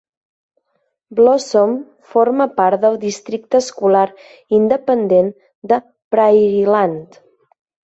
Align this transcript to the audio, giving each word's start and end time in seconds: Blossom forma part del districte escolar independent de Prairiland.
Blossom 1.19 1.75
forma 2.13 2.47
part 2.61 2.81
del 2.87 2.97
districte 3.03 3.61
escolar 3.65 4.07
independent 4.61 5.31
de 5.75 5.81
Prairiland. 6.17 7.25